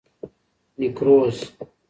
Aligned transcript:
نیکروز 0.77 1.39